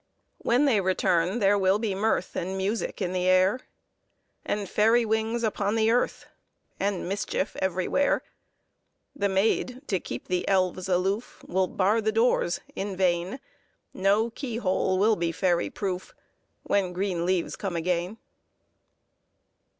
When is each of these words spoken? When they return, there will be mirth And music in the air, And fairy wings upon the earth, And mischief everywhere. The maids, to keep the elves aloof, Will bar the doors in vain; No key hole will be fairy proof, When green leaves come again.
When 0.39 0.65
they 0.65 0.81
return, 0.81 1.37
there 1.37 1.59
will 1.59 1.77
be 1.77 1.93
mirth 1.93 2.35
And 2.35 2.57
music 2.57 3.03
in 3.03 3.13
the 3.13 3.27
air, 3.27 3.59
And 4.43 4.67
fairy 4.67 5.05
wings 5.05 5.43
upon 5.43 5.75
the 5.75 5.91
earth, 5.91 6.25
And 6.79 7.07
mischief 7.07 7.55
everywhere. 7.57 8.23
The 9.15 9.29
maids, 9.29 9.73
to 9.85 9.99
keep 9.99 10.27
the 10.27 10.47
elves 10.47 10.89
aloof, 10.89 11.43
Will 11.47 11.67
bar 11.67 12.01
the 12.01 12.11
doors 12.11 12.61
in 12.75 12.95
vain; 12.97 13.39
No 13.93 14.31
key 14.31 14.57
hole 14.57 14.97
will 14.97 15.17
be 15.17 15.31
fairy 15.31 15.69
proof, 15.69 16.15
When 16.63 16.93
green 16.93 17.23
leaves 17.23 17.55
come 17.55 17.75
again. 17.75 18.17